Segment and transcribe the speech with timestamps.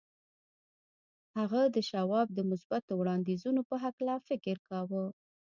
[1.37, 5.03] هغه د شواب د مثبتو وړاندیزونو په هکله فکر کاوه